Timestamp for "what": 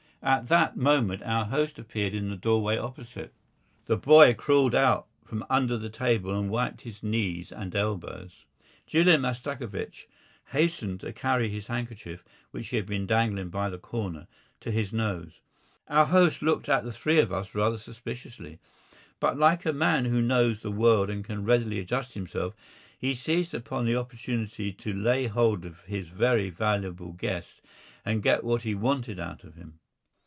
28.43-28.61